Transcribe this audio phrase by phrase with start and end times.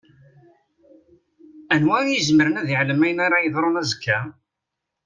[1.73, 4.19] Anwa i izemren ad iɛlem ayen ara yeḍṛun azekka?